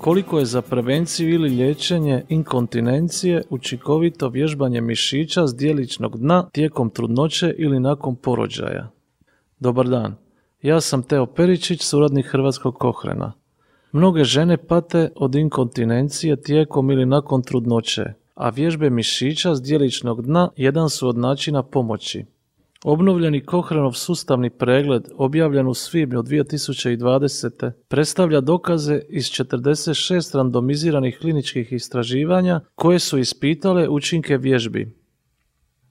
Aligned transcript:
koliko 0.00 0.38
je 0.38 0.44
za 0.44 0.62
prevenciju 0.62 1.30
ili 1.30 1.48
liječenje 1.48 2.22
inkontinencije 2.28 3.42
učinkovito 3.50 4.28
vježbanje 4.28 4.80
mišića 4.80 5.46
s 5.46 5.56
dijeličnog 5.56 6.18
dna 6.18 6.48
tijekom 6.52 6.90
trudnoće 6.90 7.54
ili 7.58 7.80
nakon 7.80 8.16
porođaja. 8.16 8.90
Dobar 9.58 9.88
dan, 9.88 10.14
ja 10.62 10.80
sam 10.80 11.02
Teo 11.02 11.26
Peričić, 11.26 11.82
suradnik 11.82 12.26
Hrvatskog 12.26 12.74
kohrena. 12.78 13.32
Mnoge 13.92 14.24
žene 14.24 14.56
pate 14.56 15.10
od 15.16 15.34
inkontinencije 15.34 16.42
tijekom 16.42 16.90
ili 16.90 17.06
nakon 17.06 17.42
trudnoće, 17.42 18.04
a 18.34 18.50
vježbe 18.50 18.90
mišića 18.90 19.54
s 19.54 19.62
dijeličnog 19.62 20.22
dna 20.22 20.50
jedan 20.56 20.90
su 20.90 21.08
od 21.08 21.18
načina 21.18 21.62
pomoći. 21.62 22.24
Obnovljeni 22.84 23.44
Kohrenov 23.44 23.92
sustavni 23.92 24.50
pregled 24.50 25.08
objavljen 25.16 25.68
u 25.68 25.74
svibnju 25.74 26.22
2020. 26.22 27.70
predstavlja 27.88 28.40
dokaze 28.40 29.00
iz 29.08 29.24
46 29.24 30.36
randomiziranih 30.36 31.18
kliničkih 31.20 31.72
istraživanja 31.72 32.60
koje 32.74 32.98
su 32.98 33.18
ispitale 33.18 33.88
učinke 33.88 34.36
vježbi. 34.36 34.96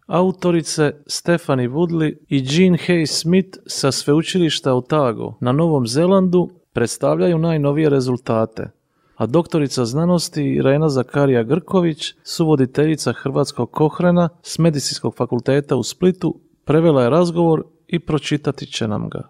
Autorice 0.08 0.92
Stephanie 1.08 1.70
Woodley 1.70 2.18
i 2.30 2.38
Jean 2.38 2.74
Hay 2.74 3.06
Smith 3.06 3.58
sa 3.68 3.92
sveučilišta 3.92 4.74
Otago 4.74 5.34
na 5.42 5.52
Novom 5.52 5.88
Zelandu 5.88 6.50
predstavljaju 6.74 7.38
najnovije 7.38 7.90
rezultate, 7.90 8.72
a 9.16 9.26
doktorica 9.26 9.86
znanosti 9.86 10.44
Irena 10.44 10.90
Zakarija 10.90 11.44
Grković, 11.44 12.14
suvoditeljica 12.24 13.14
Hrvatskog 13.14 13.72
Kohrena 13.72 14.30
s 14.42 14.58
Medicinskog 14.58 15.16
fakulteta 15.16 15.76
u 15.76 15.84
Splitu, 15.84 16.40
prevela 16.70 17.04
je 17.04 17.10
razgovor 17.10 17.64
i 17.88 18.00
pročitati 18.00 18.66
će 18.66 18.88
nam 18.88 19.10
ga. 19.10 19.30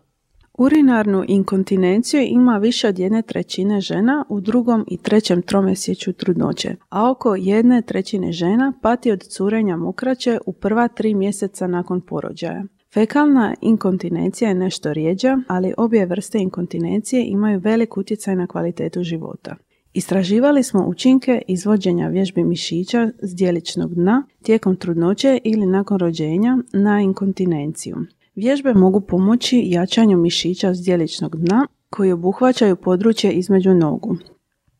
Urinarnu 0.53 1.23
inkontinenciju 1.27 2.21
ima 2.21 2.57
više 2.57 2.87
od 2.87 2.99
jedne 2.99 3.21
trećine 3.21 3.81
žena 3.81 4.25
u 4.29 4.41
drugom 4.41 4.85
i 4.87 4.97
trećem 4.97 5.41
tromjesečju 5.41 6.13
trudnoće, 6.13 6.75
a 6.89 7.11
oko 7.11 7.35
jedne 7.35 7.81
trećine 7.81 8.31
žena 8.31 8.73
pati 8.81 9.11
od 9.11 9.23
curenja 9.23 9.77
mokraće 9.77 10.39
u 10.45 10.53
prva 10.53 10.87
tri 10.87 11.13
mjeseca 11.13 11.67
nakon 11.67 12.01
porođaja. 12.01 12.63
Fekalna 12.93 13.55
inkontinencija 13.61 14.49
je 14.49 14.55
nešto 14.55 14.93
rijeđa, 14.93 15.37
ali 15.47 15.73
obje 15.77 16.05
vrste 16.05 16.37
inkontinencije 16.39 17.25
imaju 17.25 17.59
velik 17.59 17.97
utjecaj 17.97 18.35
na 18.35 18.47
kvalitetu 18.47 19.03
života. 19.03 19.55
Istraživali 19.93 20.63
smo 20.63 20.87
učinke 20.87 21.41
izvođenja 21.47 22.07
vježbi 22.07 22.43
mišića 22.43 23.11
s 23.21 23.35
dijeličnog 23.35 23.95
dna 23.95 24.23
tijekom 24.43 24.75
trudnoće 24.75 25.39
ili 25.43 25.65
nakon 25.65 25.99
rođenja 25.99 26.57
na 26.73 27.01
inkontinenciju. 27.01 27.97
Vježbe 28.35 28.73
mogu 28.73 29.01
pomoći 29.01 29.63
jačanju 29.65 30.17
mišića 30.17 30.73
s 30.73 30.81
dijeličnog 30.81 31.35
dna 31.35 31.67
koji 31.89 32.11
obuhvaćaju 32.11 32.75
područje 32.75 33.31
između 33.31 33.73
nogu. 33.73 34.17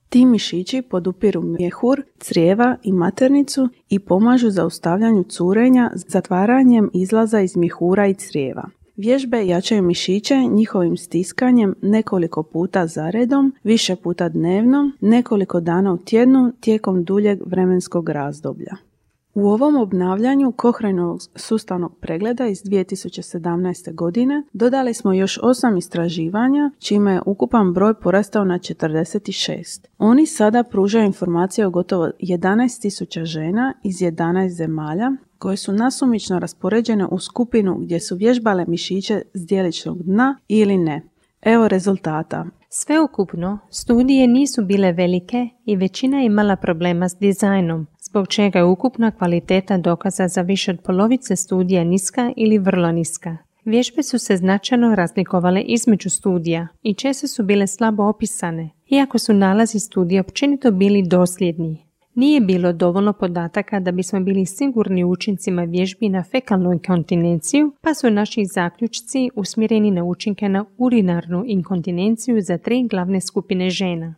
Ti 0.10 0.26
mišići 0.26 0.82
podupiru 0.82 1.42
mjehur, 1.42 2.02
crijeva 2.20 2.78
i 2.84 2.92
maternicu 2.92 3.70
i 3.90 4.00
pomažu 4.00 4.50
zaustavljanju 4.50 5.24
curenja 5.24 5.92
zatvaranjem 5.96 6.90
izlaza 6.94 7.42
iz 7.42 7.58
mjehura 7.58 8.08
i 8.08 8.14
crijeva. 8.14 8.70
Vježbe 9.00 9.48
jačaju 9.48 9.84
mišiće 9.84 10.36
njihovim 10.36 10.98
stiskanjem 10.98 11.76
nekoliko 11.82 12.44
puta 12.44 12.88
za 12.88 13.10
redom, 13.10 13.54
više 13.64 13.96
puta 13.96 14.30
dnevno, 14.30 14.92
nekoliko 15.02 15.60
dana 15.60 15.94
u 15.94 15.98
tjednu 15.98 16.52
tijekom 16.60 17.04
duljeg 17.04 17.40
vremenskog 17.46 18.10
razdoblja. 18.10 18.76
U 19.34 19.48
ovom 19.48 19.76
obnavljanju 19.76 20.52
Kohrenovog 20.52 21.20
sustavnog 21.36 21.98
pregleda 22.02 22.48
iz 22.48 22.64
2017. 22.64 23.96
godine 23.96 24.44
dodali 24.54 24.94
smo 24.94 25.14
još 25.14 25.40
osam 25.44 25.78
istraživanja, 25.78 26.72
čime 26.80 27.14
je 27.14 27.22
ukupan 27.26 27.74
broj 27.74 27.94
porastao 27.94 28.46
na 28.46 28.60
46. 28.60 29.86
Oni 29.98 30.26
sada 30.26 30.64
pružaju 30.64 31.06
informacije 31.06 31.68
o 31.68 31.70
gotovo 31.70 32.12
11.000 32.20 33.26
žena 33.26 33.74
iz 33.84 33.96
11 33.96 34.50
zemalja, 34.50 35.12
koje 35.40 35.58
su 35.58 35.72
nasumično 35.72 36.40
raspoređene 36.40 37.06
u 37.06 37.20
skupinu 37.20 37.78
gdje 37.78 38.00
su 38.00 38.16
vježbale 38.16 38.66
mišiće 38.68 39.22
s 39.34 39.46
dijeličnog 39.46 40.04
dna 40.04 40.40
ili 40.48 40.78
ne. 40.78 41.02
Evo 41.42 41.68
rezultata. 41.68 42.46
Sveukupno, 42.72 43.60
studije 43.70 44.28
nisu 44.28 44.66
bile 44.66 44.92
velike 44.92 45.50
i 45.66 45.76
većina 45.76 46.22
imala 46.22 46.56
problema 46.56 47.10
s 47.10 47.18
dizajnom, 47.20 47.88
zbog 48.10 48.28
čega 48.28 48.60
je 48.60 48.66
ukupna 48.66 49.12
kvaliteta 49.12 49.78
dokaza 49.78 50.28
za 50.28 50.42
više 50.42 50.72
od 50.72 50.80
polovice 50.84 51.36
studija 51.36 51.84
niska 51.84 52.34
ili 52.38 52.58
vrlo 52.58 52.92
niska. 52.92 53.38
Vježbe 53.66 54.04
su 54.04 54.20
se 54.20 54.38
značajno 54.38 54.96
razlikovale 54.96 55.62
između 55.62 56.10
studija 56.10 56.68
i 56.82 56.94
često 56.94 57.28
su 57.28 57.44
bile 57.44 57.68
slabo 57.68 58.04
opisane, 58.04 58.70
iako 58.90 59.18
su 59.18 59.34
nalazi 59.34 59.80
studija 59.80 60.22
općenito 60.22 60.72
bili 60.72 61.04
dosljedni. 61.08 61.89
Nije 62.20 62.42
bilo 62.42 62.74
dovoljno 62.74 63.14
podataka 63.14 63.80
da 63.80 63.92
bismo 63.92 64.20
bili 64.20 64.46
sigurni 64.46 65.04
učincima 65.04 65.64
vježbi 65.64 66.10
na 66.10 66.24
fekalnu 66.24 66.74
inkontinenciju, 66.74 67.72
pa 67.82 67.94
su 67.94 68.10
naši 68.10 68.46
zaključci 68.46 69.30
usmjereni 69.36 69.92
na 69.92 70.04
učinke 70.04 70.50
na 70.50 70.66
urinarnu 70.78 71.44
inkontinenciju 71.48 72.42
za 72.42 72.58
tri 72.58 72.88
glavne 72.88 73.22
skupine 73.22 73.70
žena. 73.70 74.16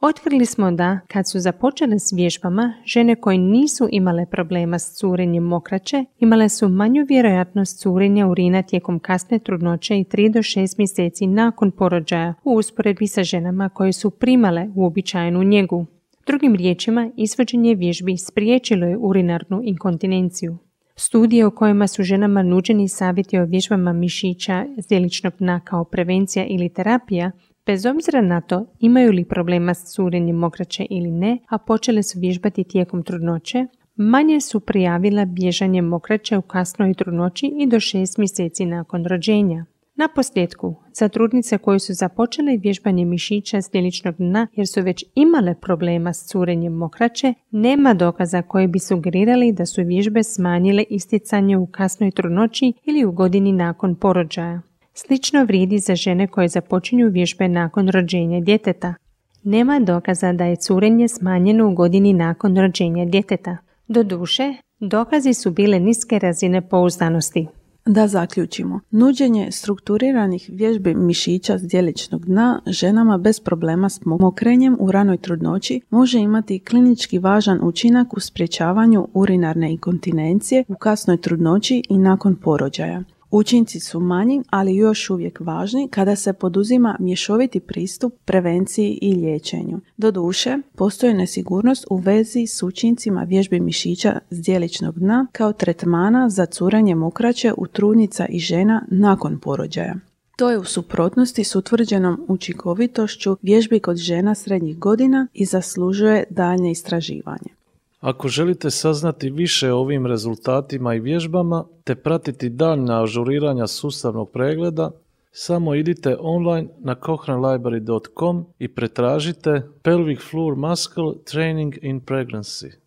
Otkrili 0.00 0.46
smo 0.46 0.70
da, 0.70 1.00
kad 1.08 1.30
su 1.30 1.40
započele 1.40 1.98
s 1.98 2.12
vježbama, 2.12 2.74
žene 2.84 3.16
koje 3.16 3.38
nisu 3.38 3.88
imale 3.90 4.26
problema 4.26 4.78
s 4.78 4.98
curenjem 4.98 5.44
mokraće, 5.44 6.04
imale 6.18 6.48
su 6.48 6.68
manju 6.68 7.04
vjerojatnost 7.08 7.80
curenja 7.80 8.26
urina 8.26 8.62
tijekom 8.62 8.98
kasne 8.98 9.38
trudnoće 9.38 9.98
i 9.98 10.04
3 10.04 10.32
do 10.32 10.38
6 10.38 10.78
mjeseci 10.78 11.26
nakon 11.26 11.70
porođaja 11.70 12.34
u 12.44 12.54
usporedbi 12.54 13.06
sa 13.06 13.22
ženama 13.22 13.68
koje 13.68 13.92
su 13.92 14.10
primale 14.10 14.68
uobičajenu 14.74 15.42
njegu. 15.42 15.86
Drugim 16.26 16.54
riječima, 16.54 17.10
izvođenje 17.16 17.74
vježbi 17.74 18.16
spriječilo 18.16 18.86
je 18.86 18.96
urinarnu 18.96 19.60
inkontinenciju. 19.64 20.58
Studije 20.96 21.46
u 21.46 21.50
kojima 21.50 21.86
su 21.86 22.02
ženama 22.02 22.42
nuđeni 22.42 22.88
savjeti 22.88 23.38
o 23.38 23.44
vježbama 23.44 23.92
mišića 23.92 24.66
zdjeličnog 24.78 25.32
dna 25.38 25.60
kao 25.60 25.84
prevencija 25.84 26.46
ili 26.46 26.68
terapija, 26.68 27.30
bez 27.66 27.86
obzira 27.86 28.20
na 28.20 28.40
to 28.40 28.66
imaju 28.80 29.12
li 29.12 29.24
problema 29.24 29.74
s 29.74 29.94
curenjem 29.94 30.36
mokraće 30.36 30.86
ili 30.90 31.10
ne, 31.10 31.38
a 31.48 31.58
počele 31.58 32.02
su 32.02 32.20
vježbati 32.20 32.64
tijekom 32.64 33.02
trudnoće, 33.02 33.66
manje 33.96 34.40
su 34.40 34.60
prijavila 34.60 35.24
bježanje 35.24 35.82
mokraće 35.82 36.36
u 36.36 36.42
kasnoj 36.42 36.94
trudnoći 36.94 37.52
i 37.58 37.66
do 37.66 37.80
šest 37.80 38.18
mjeseci 38.18 38.66
nakon 38.66 39.04
rođenja. 39.04 39.64
Na 39.96 40.08
posljedku, 40.14 40.74
za 40.92 41.08
trudnice 41.08 41.58
koje 41.58 41.78
su 41.78 41.92
započele 41.92 42.56
vježbanje 42.56 43.04
mišića 43.04 43.62
s 43.62 43.70
djeličnog 43.70 44.14
dna 44.18 44.46
jer 44.52 44.66
su 44.68 44.82
već 44.82 45.04
imale 45.14 45.54
problema 45.60 46.12
s 46.12 46.28
curenjem 46.28 46.72
mokraće, 46.72 47.34
nema 47.50 47.94
dokaza 47.94 48.42
koji 48.42 48.66
bi 48.66 48.78
sugerirali 48.78 49.52
da 49.52 49.66
su 49.66 49.82
vježbe 49.82 50.22
smanjile 50.22 50.84
isticanje 50.90 51.56
u 51.56 51.66
kasnoj 51.66 52.10
trudnoći 52.10 52.72
ili 52.84 53.04
u 53.04 53.12
godini 53.12 53.52
nakon 53.52 53.94
porođaja. 53.94 54.60
Slično 54.94 55.44
vrijedi 55.44 55.78
za 55.78 55.94
žene 55.94 56.26
koje 56.26 56.48
započinju 56.48 57.08
vježbe 57.08 57.48
nakon 57.48 57.88
rođenja 57.88 58.40
djeteta. 58.40 58.94
Nema 59.42 59.80
dokaza 59.80 60.32
da 60.32 60.44
je 60.44 60.56
curenje 60.56 61.08
smanjeno 61.08 61.68
u 61.68 61.74
godini 61.74 62.12
nakon 62.12 62.56
rođenja 62.56 63.04
djeteta. 63.04 63.56
Doduše, 63.88 64.54
dokazi 64.80 65.34
su 65.34 65.50
bile 65.50 65.80
niske 65.80 66.18
razine 66.18 66.68
pouzdanosti. 66.68 67.46
Da 67.86 68.08
zaključimo, 68.08 68.80
nuđenje 68.90 69.50
strukturiranih 69.50 70.50
vježbi 70.52 70.94
mišića 70.94 71.58
s 71.58 71.62
dijeličnog 71.62 72.26
dna 72.26 72.60
ženama 72.66 73.18
bez 73.18 73.40
problema 73.40 73.88
s 73.88 74.00
mokrenjem 74.04 74.76
u 74.80 74.92
ranoj 74.92 75.16
trudnoći 75.16 75.80
može 75.90 76.18
imati 76.18 76.58
klinički 76.58 77.18
važan 77.18 77.60
učinak 77.62 78.16
u 78.16 78.20
sprječavanju 78.20 79.08
urinarne 79.14 79.72
inkontinencije 79.72 80.64
u 80.68 80.74
kasnoj 80.74 81.16
trudnoći 81.16 81.82
i 81.88 81.98
nakon 81.98 82.36
porođaja. 82.36 83.02
Učinci 83.36 83.80
su 83.80 84.00
manji, 84.00 84.42
ali 84.50 84.76
još 84.76 85.10
uvijek 85.10 85.40
važni 85.40 85.88
kada 85.88 86.16
se 86.16 86.32
poduzima 86.32 86.96
mješoviti 87.00 87.60
pristup 87.60 88.14
prevenciji 88.24 88.98
i 89.02 89.14
liječenju. 89.14 89.80
Doduše, 89.96 90.58
postoji 90.74 91.14
nesigurnost 91.14 91.86
u 91.90 91.96
vezi 91.96 92.46
s 92.46 92.62
učincima 92.62 93.22
vježbi 93.22 93.60
mišića 93.60 94.18
s 94.30 94.40
dijeličnog 94.40 94.98
dna 94.98 95.26
kao 95.32 95.52
tretmana 95.52 96.30
za 96.30 96.46
curanje 96.46 96.94
mokraće 96.94 97.52
u 97.56 97.66
trudnica 97.66 98.26
i 98.26 98.38
žena 98.38 98.86
nakon 98.90 99.38
porođaja. 99.38 99.94
To 100.36 100.50
je 100.50 100.58
u 100.58 100.64
suprotnosti 100.64 101.44
s 101.44 101.56
utvrđenom 101.56 102.24
učinkovitošću 102.28 103.36
vježbi 103.42 103.80
kod 103.80 103.96
žena 103.96 104.34
srednjih 104.34 104.78
godina 104.78 105.26
i 105.34 105.44
zaslužuje 105.44 106.24
daljnje 106.30 106.70
istraživanje. 106.70 107.63
Ako 108.04 108.28
želite 108.28 108.70
saznati 108.70 109.30
više 109.30 109.72
o 109.72 109.78
ovim 109.78 110.06
rezultatima 110.06 110.94
i 110.94 111.00
vježbama 111.00 111.64
te 111.84 111.94
pratiti 111.94 112.48
daljna 112.48 113.02
ažuriranja 113.02 113.66
sustavnog 113.66 114.30
pregleda, 114.30 114.90
samo 115.30 115.74
idite 115.74 116.16
online 116.20 116.68
na 116.78 116.94
cochranelibrary.com 117.06 118.46
i 118.58 118.68
pretražite 118.68 119.62
Pelvic 119.82 120.20
Floor 120.30 120.56
Muscle 120.56 121.12
Training 121.24 121.74
in 121.82 122.00
Pregnancy. 122.00 122.83